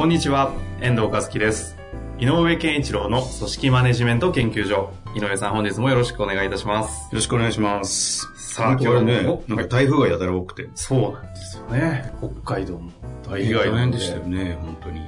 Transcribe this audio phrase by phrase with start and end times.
[0.00, 1.76] こんにちは、遠藤和樹です。
[2.18, 4.94] 井上健一郎の組織マネジメント研究所。
[5.14, 7.02] 井上さん、本日もよろしくお願いいたします。
[7.02, 8.26] よろしくお願いします。
[8.34, 10.70] さあ今日はねなんか台風がやたら多くて。
[10.74, 12.14] そうなんですよね。
[12.18, 12.90] 北海道も
[13.28, 15.00] 大変でしたよね、本当に。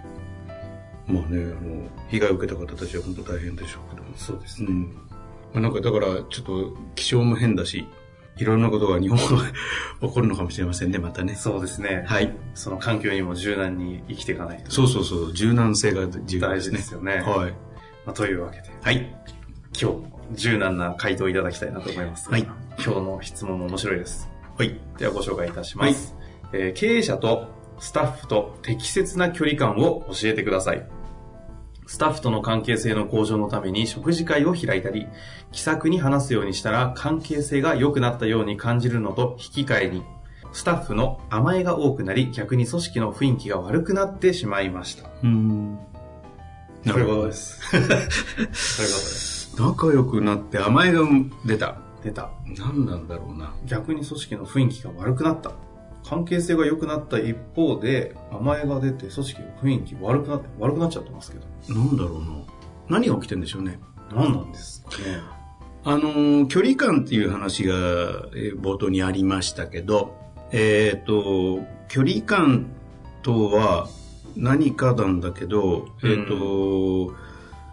[1.07, 4.15] まあね、あの、被害を受けた方たちは本当大変でしょうけども。
[4.19, 4.67] そうですね。
[4.69, 4.83] うん。
[4.83, 4.91] ま
[5.55, 7.87] あなんかだから、ちょっと気象も変だし、
[8.37, 9.45] いろんなことが日本は
[10.01, 11.35] 起こるのかもしれませんね、またね。
[11.35, 12.05] そうですね。
[12.07, 12.35] はい。
[12.55, 16.79] その環境にも柔軟に生きていかないとそうそうそう、柔軟性が重要大ですね。
[16.79, 17.15] 事ですよね。
[17.17, 17.51] はい。
[18.05, 19.15] まあ、というわけで、はい。
[19.81, 22.31] 今日も柔軟な回答をいただきたいなと思います。
[22.31, 22.43] はい。
[22.43, 24.31] 今日の質問も面白いです。
[24.56, 24.81] はい。
[24.99, 26.15] ではご紹介いたします。
[26.53, 30.87] えー経営者とスタッフと適切な距離感を教えてください。
[31.93, 35.09] スタッフとの関係性の向上のために食事会を開いたり、
[35.53, 40.03] 気さくに話すようにしたら関係性が良くなったように感じるのと引き換えに、
[40.55, 45.11] スタッフの甘えが多くなり、逆に組織の雰囲気が悪くなってしまいました。
[45.23, 45.79] うん。
[46.87, 47.61] そういうことです。
[47.61, 49.56] そういうことです？
[49.61, 51.03] 仲良くなって甘えが
[51.45, 51.77] 出た。
[52.03, 52.31] 出た。
[52.56, 53.55] 何なんだろうな。
[53.67, 55.53] 逆に組織の雰囲気が悪くなった。
[56.05, 61.75] 関係性が良くなった一方で、甘えが出て組織の雰囲気悪くなって、悪くなっちゃってますけど。
[61.75, 62.27] なんだろうな。
[62.89, 63.78] 何が起きてんでしょうね。
[64.12, 65.20] 何なんですかね。
[65.84, 67.75] あのー、距離感っていう話が、
[68.34, 70.14] えー冒頭にありましたけど、
[70.53, 72.66] えっ、と、距離感
[73.22, 73.89] とは
[74.37, 77.15] 何かなんだけど、えっ、と、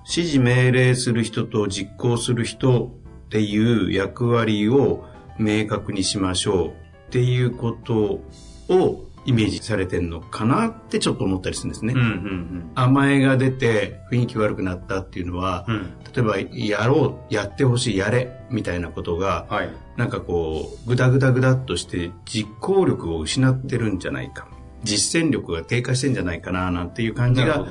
[0.10, 2.92] 指示命令する人と実行する人
[3.28, 5.06] っていう役割を
[5.38, 8.22] 明確にしましょうっていうこと
[8.70, 11.94] をイメージされてるのかなってちょっと思ったりするんですね。
[11.94, 15.76] うんうん甘えが出て雰囲気悪くなったっていうのは、うん。
[15.76, 15.94] うん。
[16.16, 16.38] 例えば、
[16.80, 19.70] やろう、やってほしい、やれ、みたいなことが、はい。
[19.98, 24.48] なんかこう、ぐだぐだぐだっとして実行力を失ってるんじゃないか。
[24.84, 27.68] 実践力が低下してんじゃないかな、なんていう感じが、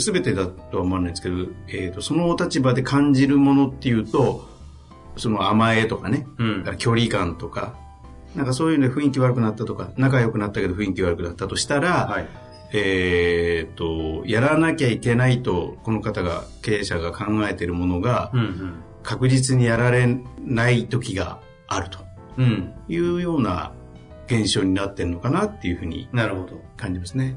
[0.00, 1.36] すべてだとは思わないんですけど、
[1.68, 4.48] えっ、と、そのお立場で感じるものっていうと、
[5.16, 6.64] その甘えとかね、うん。
[6.78, 7.74] 距離感とか、
[8.34, 12.28] なんかそういうので雰囲気悪くなったとか、仲良くなったけど雰囲気悪くなったとしたら、はい。
[12.72, 22.00] えっ、と、やらなきゃいけないと、この方が、経営者が考えているものが、うん確実にやられない時があると
[22.36, 22.44] うん。
[22.44, 22.74] うん。
[22.86, 23.72] いうような
[24.26, 26.60] 現象になってるのかなっていうふうになるほど。
[26.76, 27.34] 感じますね。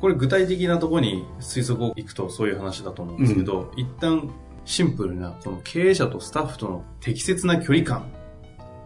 [0.00, 4.28] これ具体的なところに推測をいくとそういう話だと思うんですけど、一旦
[4.64, 8.12] シンプルなこの経営者とスタッフとの適切な距離感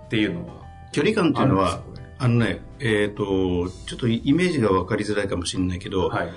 [0.04, 0.66] っていうのは
[0.96, 1.82] 距離感っていうのは、
[2.18, 6.32] あのね、えっ、と、ちょっとイメージが分かりづらいかもしれないけど、はい。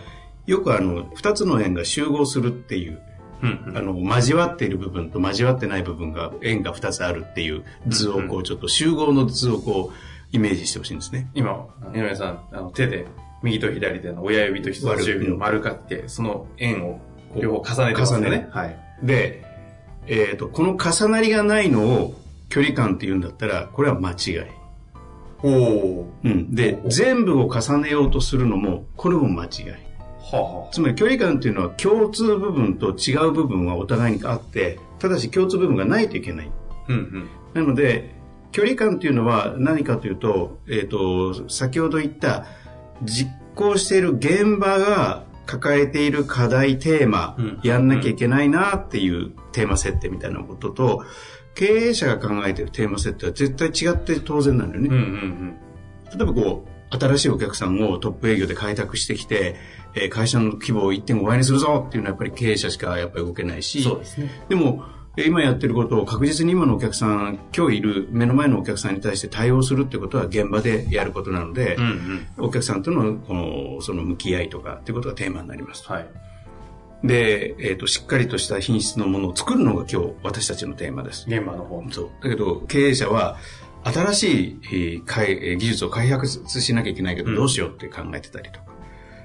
[0.51, 3.01] よくあの、二つの円が集合するっていう、
[3.41, 11.29] うんうんあの、交わっている部分と交わってない部分が、円が二つあるっていう図をこう、ちょっと集合の図をこう、イメージしてほしいんですね。
[11.35, 11.65] 今、
[11.95, 13.05] 井上さん、あの手で、
[13.41, 16.99] 右と左での親指と人差し指を丸かって、その円を
[17.39, 18.47] 両方重ねてますよ重ねね。
[18.51, 18.77] はい。
[19.03, 19.45] で、
[20.07, 24.59] えっ、と、この重なりがないのを距離感って言うんだったら、これは間違い。
[25.41, 26.13] おお。
[26.23, 26.53] うん。
[26.53, 29.69] で全部を重ねようとするのも、これも間違い。
[30.31, 36.51] はあ、はつまり距離感っていうのは共通部分と違う部分はお互いにあって、ただし共通部分がないといけない。
[36.71, 36.85] あ。
[36.89, 37.29] うんうん。
[37.53, 38.15] なので、
[38.51, 42.45] 距離感っていうのは何かというと、えっ、と、先ほど言った
[43.03, 51.03] 実行している現場が抱えている課題テーマ、うんやんなきゃいけないなっていうテーマ設定みたいなことと、
[51.55, 54.89] 経営者が考えているテーマ設定は絶対違って当然なんだよね。
[54.89, 55.55] うんうん
[56.15, 59.55] 例えばこう、新しいお客さんをトップ営業で開拓してきて、
[59.95, 64.29] えー会社の規模を1.5倍にするぞっていうのはやっぱり経営者しかやっぱり動けないし、そうですね。
[64.49, 72.45] でも、えー今やってることを確実に今のお客さん、今日いる目の前のお客さんに対して対応するってことは現場でやることなので、うんうん。
[72.45, 75.93] お客さんとのこのその向き合いとかっていうことがテーマになりますと。
[75.93, 76.07] はい。
[77.03, 81.25] で、えっ、と、しっかりとした品質のものを作るのが今日私たちのテーマです。
[81.27, 81.91] 現場の方の。
[81.91, 82.09] そう。
[82.21, 83.37] だけど、経営者は、
[83.83, 85.03] 新しい、
[85.57, 88.65] 技術を開発しなきゃいけないけど、うんどうしようって考えてたりとか。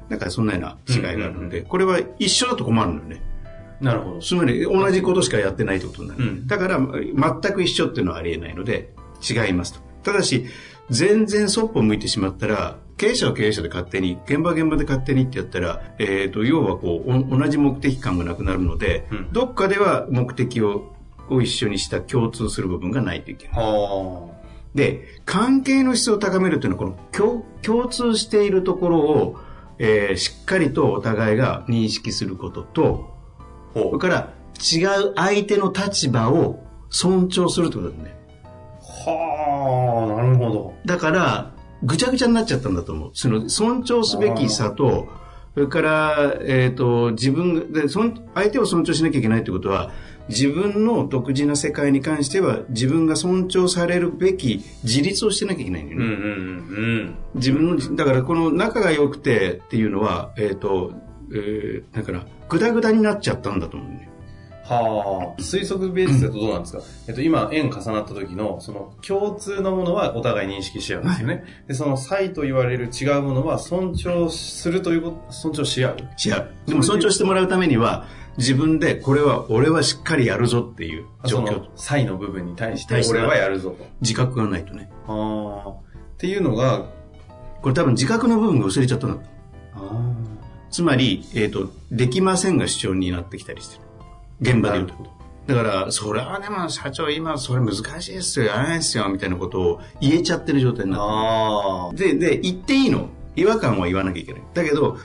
[0.09, 3.34] だからそんなような違いがあるので、これは一緒だと困るのよね。
[3.81, 4.21] なるほど。
[4.21, 6.25] つまり同じことしかやってないってことになる。
[6.25, 8.93] うんだから、全く一緒っていうのはありえないので、
[9.29, 9.81] 違いますと。
[10.03, 10.47] ただし、
[10.91, 20.95] 全然そっぽ向いてしまったら、経営者は経営者で勝手に、現場は現場で勝手にってやったら、えっ、と、要はこう、お同じ目的感がなくなるので、うんどっかでは目的を
[21.31, 23.57] を一緒にした共通する部分がないといけない。
[23.57, 24.31] は
[24.75, 29.37] で、関係の質を高めるというのは、この共共通しているところを、
[29.79, 33.14] えーしっかりとお互いが認識することと。
[33.75, 36.61] それから違う相手の立場を
[36.91, 38.15] 尊重するってことだね。
[38.81, 40.75] はあ、なるほど。
[40.87, 43.11] だから、ぐちゃぐちゃになっちゃったんだと思う。
[43.15, 45.09] その尊重すべきさと、
[45.55, 49.93] それから、えっ、と、自分がで相手を尊重しなきゃいけないってことは、
[50.29, 56.07] 自分の独自な世界に関しては、自分が尊重されるべき自立をしてなきゃいけないんだよね。
[56.07, 60.93] うんうんうん自分の、だからこの仲が良くてっていうのは、えっ、と、
[61.33, 64.11] えー、だから、ぐだぐだになっちゃったんだと思うね。
[64.65, 71.45] はあ、推測ベースだとどうなんですか、えっと、今、円重なった時の、その、共通のものはお互い認識し合うんですよね。
[71.69, 75.97] で、その、差と言われる違うものは尊重するということ、尊重し合う。
[76.25, 76.51] 違う。
[76.67, 78.07] でも尊重してもらうためには、
[78.39, 83.87] 自分で、これは、俺はしっかりやるぞっていう状況その、、差の部分に対して俺はやるぞと。
[84.01, 84.91] 自覚がないとね。
[85.07, 85.71] ああ。
[85.71, 85.75] っ
[86.17, 86.87] ていうのが、
[87.61, 89.23] これ多分自覚の部分が薄れちゃったんだと。
[89.75, 90.15] あ
[90.75, 93.83] つまり、えっ、と、できませんが主張になってきたりしてる。
[94.41, 94.95] 現場で言うと。
[95.47, 101.93] だから、それはでも社長今それ難しいですよ、やらないですよ、みたいなことを言えちゃってる状態になってるああ。
[101.95, 103.09] で、で、言っていいの？
[103.37, 104.43] 違和感は言わなきゃいけない。
[104.53, 104.99] だけど、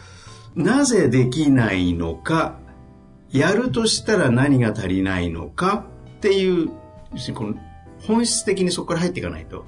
[0.55, 2.57] なぜできないのか、
[3.31, 5.85] やるとしたら何が足りないのか
[6.17, 6.69] っていう、
[7.35, 7.53] この
[8.07, 9.65] 本質的にそこから入っていかないと、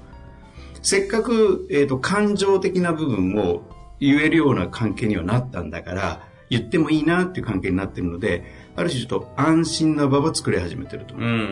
[0.82, 3.62] せっかく、えっ、と、感情的な部分を
[4.02, 8.44] 言えるような関係にはなったんだから、言ってもいいなっていう関係になってるので、
[8.74, 11.28] ある種ちょっと安心な場は作り始めてると思う。
[11.28, 11.42] うんうんう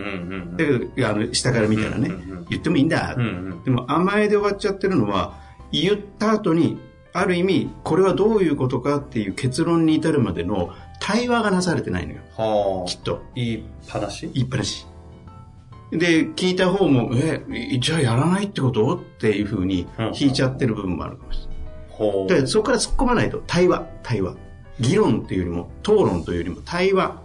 [0.54, 0.56] ん。
[0.56, 3.62] だけど、あの、下から見たらね、うんうんうん言ってもいいんだうんうん。
[3.62, 5.38] でも甘えで終わっちゃってるのは、
[5.70, 6.80] 言った後に、
[7.12, 12.20] ある意味、これはどういうことかっていう結論に至るまでの対話がなされてないのよ。
[12.36, 12.88] はあ。
[12.88, 13.22] きっと。
[13.34, 14.28] 言いっぱなし？
[14.34, 14.86] 言いっぱなし。
[15.92, 17.44] で、聞いた方も、え、
[17.80, 18.96] じゃあやらないってこと？
[18.96, 19.86] っていうふうに
[20.18, 21.49] 引いちゃってる部分もあるかもしほれない。
[22.28, 24.36] で、そこから突っ込まないと、対話、対話。
[24.78, 27.20] 議論というよりも、討論というよりも、対話。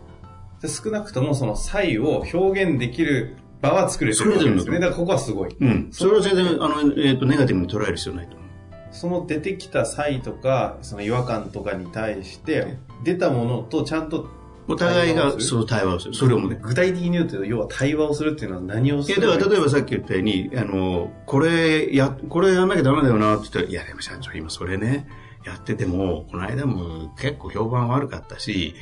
[0.62, 4.80] で少なくともその差異を表現できる場は作れてるわけですね。
[4.80, 5.56] だからここはすごい。
[5.60, 5.90] うん。
[5.92, 8.46] それを全然、あの、えっ、と、ネガティブに捉える必要ないと思う。
[8.92, 14.28] その出てきた差異とか、その違和感とかに対して、出たものとちゃんと、
[14.68, 16.14] お互いが、そう、対話をする。
[16.14, 25.08] それをもね、具体的に言うと、要は対話をするっていうのは何をすいや、るだから例えばさっき言ったように、あの、これ、や、これやんなきゃダメだよなって言ったら、いや、でも社長今それね、
[25.46, 28.76] やってても、この間も結構評判悪かったし、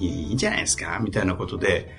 [0.00, 1.92] いいんじゃないですかみたいなことで、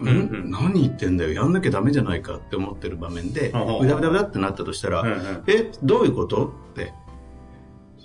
[0.00, 0.18] ん、うんう
[0.48, 0.50] ん。
[0.50, 5.42] 何言ってんだよ、やんなきゃダメじゃないかって思ってる場面で、うんうんうだうだうだってなったとしたら、うんうん。
[5.46, 6.46] え、どういうこと？
[6.72, 6.92] って。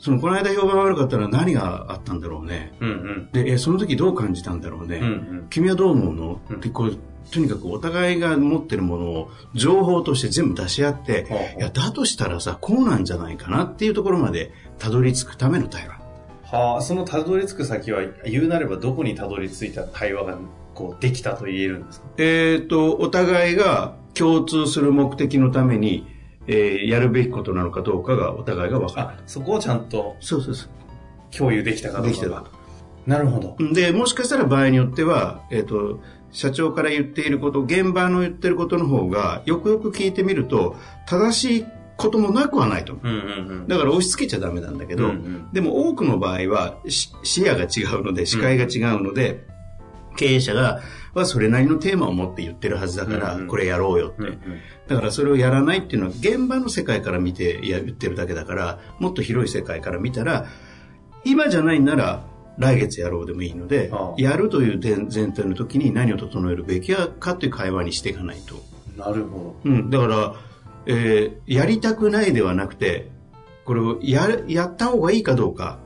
[0.07, 2.71] その、この間評判悪かったのは何があったんだろうね。
[2.79, 3.29] うんうん。
[3.33, 4.99] で、え、その時どう感じたんだろうね。
[4.99, 5.47] うんうん。
[5.49, 6.97] 君はどう思うの、うんってこう
[7.29, 11.27] とにかくお互いが持ってるものを情報として全部出し合って、
[11.57, 15.99] いや、だとしたらさ、こうなんじゃないかなっていうところまでたどり着くための対話。
[16.43, 20.37] はあ、そのたどり着く先は、言うなればどこにたどり着いた対話が、
[20.73, 22.07] こう、できたと言えるんですか？
[22.17, 26.07] えっ、と、お互いが共通する目的のために、
[26.47, 29.07] えーやるべきことなのかどうかがお互いが分かる。
[29.09, 30.67] あ、そこをちゃんとそうそうそ
[31.31, 32.09] 共有できたかどうかが。
[32.11, 32.43] できてた
[33.05, 33.55] なるほど。
[33.59, 33.73] う。
[33.73, 40.75] で、もしかしたら場合によっては、えっ、と、社長から言っていること、現場の言ってることの方が、よくよく聞いてみると、
[41.07, 43.07] 正しいこともなくはないと思う。
[43.07, 43.67] うんうんうん。
[43.67, 49.45] だから押し付けちゃダメなんだけど、うんうんでも多くの場合はし視野が違うので、視界が違うので、
[50.17, 50.81] 経営者が、
[51.17, 54.37] はそれなりのテーマを持って言ってるはずだから、これやろうよって、
[54.87, 60.45] だからそれをやらないっていうのは現場の世界から見て言ってるだけだから、もっと広い世界から見たら、
[61.25, 62.25] 今じゃないなら
[62.57, 68.55] 来月やろうでもいいので、やるという前前提の時に何を整えるべきかという会話にしていかないと。
[68.97, 70.35] なるほうん、だから、
[70.87, 73.09] えーやりたくないではなくて、
[73.65, 75.79] これをやる、やった方がいいかどうか、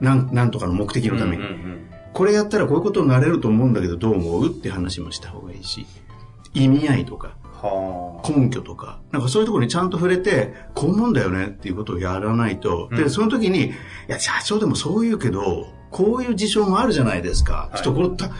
[0.00, 1.14] なん、なんとかの目的ど。
[1.14, 4.46] のために、うんうんうんこれやったらこういうことになれると思うんだけどどう思う？
[4.46, 5.84] って話もした方がいいし、
[6.54, 8.30] 意味合いとか、はあ。
[8.30, 13.72] 根拠とか、なんかそういうところにちゃんと触れて、こう思うんだよねっていうことをやらないと、うんで、その時に、い
[14.06, 17.68] や、社長でもそう言うけど、こういう事象もあるじゃないですか。
[17.70, 18.30] はいちょっとこれた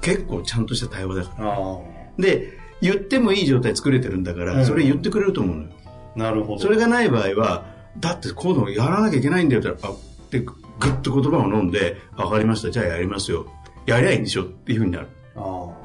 [0.00, 1.52] 結構ちゃんとした対話だから。
[1.52, 1.78] あ
[2.18, 5.68] で、言ってもいい状態作れてるんだから、うんそれ言ってくれると思うのよ。
[6.16, 6.18] あ。
[6.18, 6.58] なるほど。
[6.58, 7.66] それがない場合は、
[7.98, 9.96] だってこういうのやらなきゃいけないんだよって言ったら、あ、
[10.30, 10.44] で、
[10.80, 13.46] ぐっと言葉を飲んで、わかりました、じゃあやりますよ。
[13.86, 15.08] やりゃいいんでしょっていうふうになる。
[15.36, 15.80] ああ。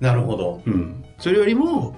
[0.00, 0.62] なるほど。
[0.66, 1.04] うん。
[1.18, 1.94] それよりも、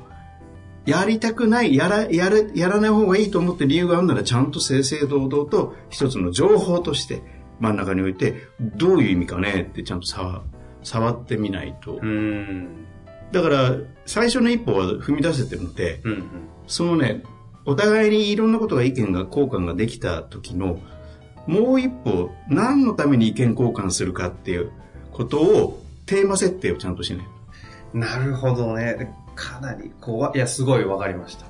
[0.86, 7.22] やりたくない、やら、やれ、やらない方がいいと思って理由があるなら、ちゃんと正々堂々と一つの情報として
[7.60, 10.42] 真ん中に置いて、どういう意味かねってちゃんと触
[10.82, 11.98] 触ってみないと。
[12.02, 12.86] うん。
[13.32, 16.12] だから、最初の一歩は踏み出せてるので、うん。
[16.12, 16.24] うん。
[16.66, 17.22] そのね、
[17.64, 20.78] お互いにいろんなことが意見が交換ができた時の、
[21.46, 24.72] もう一歩、何のために意見交換するかっていう
[25.12, 27.26] ことを、テーマ設定をちゃんとしない。
[27.92, 29.14] なるほどね。
[29.34, 30.32] かなり怖い。
[30.36, 31.46] いや、すごいわかりました。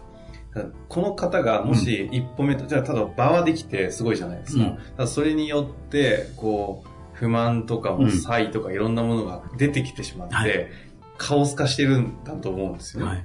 [0.89, 4.65] この方がもし一歩目と、じゃあただ場はできてすごいじゃないですか。
[4.65, 10.69] うんただそれによって、こう、不満とかも異とかいろんなものが出てきてしまって、はい
[11.17, 13.11] カオス化してるんだと思うんですよね。
[13.11, 13.19] はい。
[13.19, 13.23] っ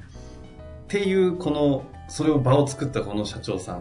[0.87, 3.79] ていう、この、それを場を作ったこの社長さ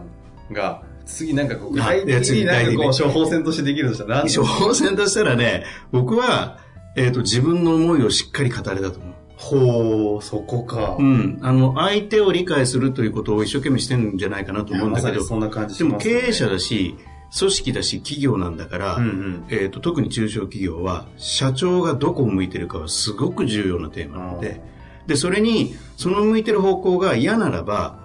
[0.49, 4.23] んが、次なんかこう、具体的になんかこう、処方箋としてできるとしたら。
[4.23, 6.59] 何処方箋としたらね、僕は、
[6.95, 9.13] えっ、と、自分の思いをしっかり語れたと思う。
[9.37, 10.97] ほう、そこか。
[10.99, 11.39] うん。
[11.41, 16.95] あの、相手を理解するということを一生懸命してるんじゃないかなと思うんだけど、まそんな感じしでも経営者だし、
[17.37, 19.45] 組織だし、企業なんだから、うんうん。
[19.49, 24.61] えー、と特に中小企業は社長がどこを向いてるかはすごく重要なテーマなので。
[25.09, 27.99] でそれにその向いてる方向が嫌ならば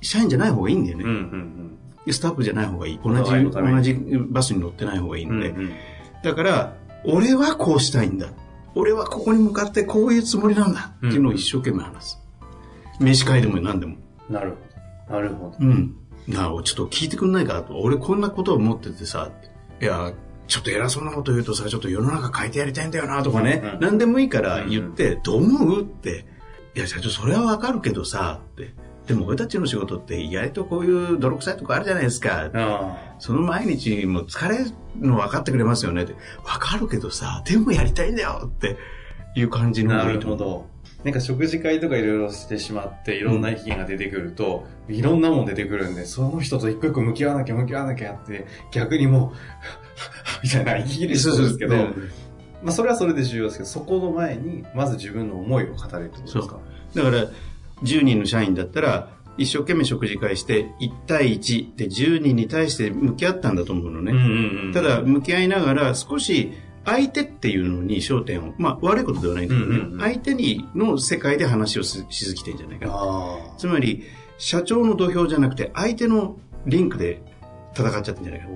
[0.00, 1.65] 社員じゃない方がいいんだよね、うんうん
[2.12, 3.94] スタッフじゃない方がいい同じ同じ
[4.28, 5.36] バスに乗ってない方がいいうん。
[5.38, 5.72] ので、うんうん
[6.22, 8.28] だから俺はこうしたいんだ
[8.74, 12.18] 俺はここに向かってこういうつもりなんだっていうのを一生懸命話す、
[12.98, 13.96] 飯会でも何でも
[14.28, 14.56] なるほ
[15.10, 15.14] ど。
[15.14, 15.56] なるほど。
[15.60, 15.96] うん。
[16.26, 17.78] なあ、ちょっと聞いてくんないかと。
[17.78, 19.30] 俺こんなことを思っててさ、
[19.80, 20.12] いや、
[20.48, 26.26] ちょっと偉そうなこと言うとさ、ちょっと世の中変えてやりたいんだよなとかね、うんうん何でもいいから言って、どう思うって。
[26.74, 28.74] いや、社長、それはわかるけどさ、って。
[29.06, 32.50] でも俺たちの仕事って意外とこういう泥臭いとこあるじゃないですか。
[32.52, 34.70] あその毎日も疲れる
[35.00, 36.14] の分かってくれますよねって。
[36.44, 38.76] わかるけどさ、でもやりたいんだよって
[39.36, 40.38] いう感じの方がいいと思う。
[40.38, 40.76] るほど。
[41.04, 49.36] なんか食事会とかいろいろしてしまって、いろんな意見が出てくると、いろんなもん出てくるんで、その人と一個一個向き合わなきゃ向き合わなきゃって、逆にもう、
[50.42, 52.10] みたいな、息切れしそうですけど、うん
[52.62, 56.58] まあそれはそれで重要ですけど、そこの前に、まず自分の思いを語れるってことですか？
[56.94, 57.26] だから、
[57.82, 64.12] 10人の社員だったら、一生懸命食事会して、1対1で10人に対して向き合ったんだと思うのね。
[64.12, 64.72] うんうんうん。
[64.72, 66.52] ただ、向き合いながら、少し、
[66.84, 72.92] 相手っていうのに焦点を、まあ、悪いことではないんだけどね、うんうんうん相手にの世界で話をししすぎてんじゃないかな。
[72.94, 74.04] あつまり、
[74.38, 77.22] 社長の土俵じゃなくて、相手のリンクで
[77.74, 78.46] 戦っちゃってんじゃないか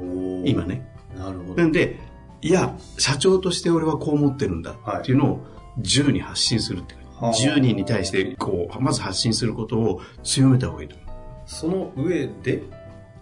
[0.45, 0.65] 今。
[0.65, 0.87] ね。
[1.17, 1.55] なるほど。
[1.55, 1.99] なんで、
[2.43, 5.47] いや、社長として俺はこう思ってるんだはいっていうのを
[5.81, 11.09] 10に発信するって10人に対して、こう、まず発信することを強めた方がいいと思う。
[11.47, 12.63] その上で、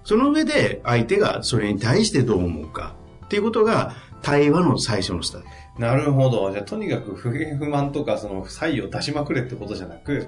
[0.05, 2.95] その上で相手がそれに対してどう思うか
[3.27, 5.49] っていうことが対話の最初のスタート。
[5.79, 6.51] なるほど。
[6.51, 10.27] じゃあ、とにかく不平不満とか、その、差異を出しまくれってことじゃなく、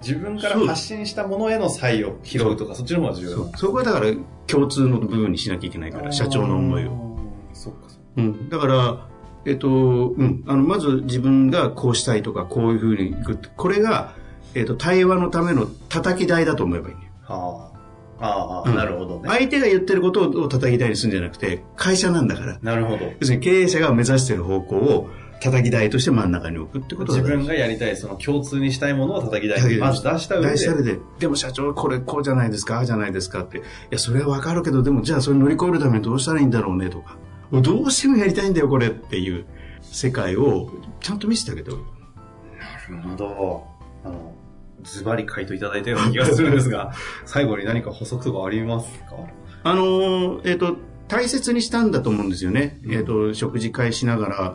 [0.00, 4.12] 自分から発信したものへの差異を拾うとか、そっちの方が重要そこはだから
[4.46, 7.16] 共通の部分にしなきゃいけないから、社長の思いを。
[7.52, 7.80] そっか。
[8.16, 8.48] うん。
[8.48, 9.07] だから、
[9.48, 10.44] えっと、うん。
[10.46, 13.48] あの、まず自分がこうしたいとか、こういうふうにいくって。
[13.56, 14.14] これが、
[14.54, 17.10] えっと、対話のための叩き台だと思えばいいね。
[17.22, 17.78] はあ。
[18.20, 19.28] ああ、うんなるほどね。
[19.28, 22.58] 相手が言ってることを叩き台にするんじゃなくて、会社なんだから。
[22.62, 23.06] なるほど。
[23.20, 25.08] 要するに経営者が目指している方向を
[25.40, 33.58] 叩き台として真ん中に置くってことが自分がやりたい、その共通にしたいものを叩き台にまず出した上で、大事で、でも社長これこうじゃないですか、ああじゃないですかって。
[33.58, 37.16] いや、それはわかるけど、でもじゃあそれ乗り越えるためにどうしたらいいんだろうねとか。
[37.52, 39.46] どうしてもやりたいんだよ、これっていう
[39.80, 42.92] 世界をちゃんと見せてあげた方がいい。
[42.92, 43.66] なるほど。
[44.04, 44.34] あの、
[44.82, 46.92] ズバリ回答いただいたような気がするんですが、
[47.24, 49.16] 最後に何か補足とかありますか？
[49.64, 50.76] あのーえっ、と、
[51.08, 52.80] 大切にしたんだと思うんですよね。
[52.84, 54.54] うんえっ、と、食事会しながら、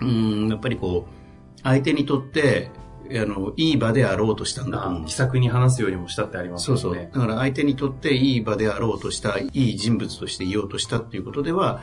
[0.00, 2.70] うん、やっぱりこう、相手にとって、
[3.10, 6.78] あの、いい場であろうとしたんだと思う気さくに話すようにもしたってありますそう。
[6.78, 6.94] そう。
[6.94, 11.80] だから相手にとっていい場であろうとした、いい人物としていようとしたっていうことでは、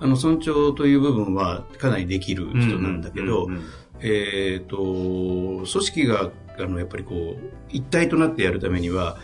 [0.00, 3.64] あの、尊重という部分はかなりできる人なんだけど、うんうんうん
[4.00, 9.18] えっ、と、組織が、あの、やっぱりこう、一体となってやるためには、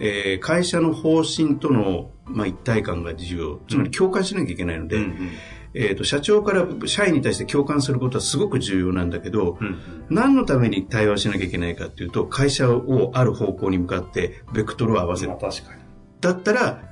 [0.00, 3.60] えー会社の方針との、まあ、一体感が重要。
[3.68, 5.30] つまり共感しなきゃいけないので、うんうん
[5.74, 9.78] えっ、と、社長から社員に対して共感することはすごく重要なんだけど、うん
[10.08, 15.38] 何のために対話しなきゃいけないかっていうと、会社をある方向に向かって、ベクトルを合わせるまあ。
[15.38, 15.82] 確かに。
[16.20, 16.82] だったら、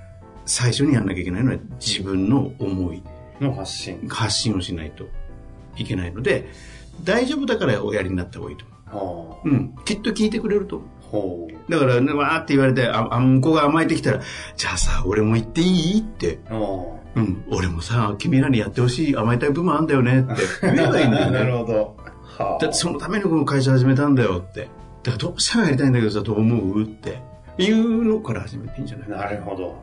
[0.45, 3.03] 最初にやんなきゃいけないのは自分の思い、
[3.41, 4.07] の発信。
[4.09, 5.05] 発信をしないと
[5.77, 6.49] いけないので、
[7.05, 9.49] 大丈夫だからおやりになった方がいいと思はう。
[9.49, 9.75] うん。
[9.85, 10.89] きっと聞いてくれると思う。
[10.89, 11.03] あ。
[11.12, 11.71] ほう。
[11.73, 14.21] だから、ね、わーって言われて、あ、あ向こうが甘えてきたら、
[14.57, 16.39] じゃあさ、俺も言っていいって。
[17.15, 17.45] うん。
[17.51, 20.75] 俺もさ、君らにやってほしい甘えたい部分あんだよねって。
[20.75, 21.59] 言えばいいんだよ なるね。
[21.59, 21.97] ほど。
[22.39, 22.59] はあ。
[22.61, 24.69] だってそのためにこの会社始めたんだよって。
[25.03, 27.19] だからどうしてもやりたいんだけどさ、どう思うって
[27.59, 29.09] いうのから始めていいんじゃない？
[29.11, 29.75] なるほど。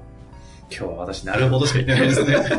[0.71, 2.33] 今日は私、なるほどしか言ってないですね。
[2.37, 2.57] だか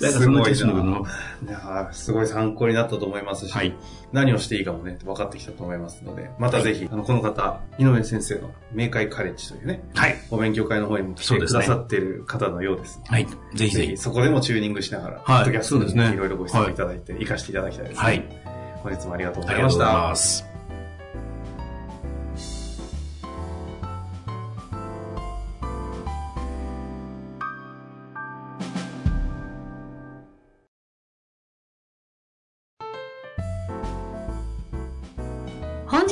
[0.00, 1.06] らそんな調子乗るの。
[1.46, 3.74] いやーすごい参考になったと思いますし、はい
[4.12, 10.16] 何をしていいかもね、分かってきたと思いますので、またぜひ、あの、この方、井上先生の明快カレッジというね、はい。
[10.30, 13.00] お勉強会の方にも来てくださっている方のようです。
[13.06, 13.26] はい。
[13.54, 13.96] ぜひぜひ。
[13.96, 18.02] そこでもチューニングしながら、はいポッドキャストそうですねにいろいろご質問いただいて、活かしていただきたいです、ね。
[18.02, 18.24] はい。
[18.82, 20.55] 本日もありがとうございました。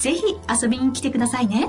[0.00, 0.22] ぜひ
[0.62, 1.68] 遊びに来てくださいね。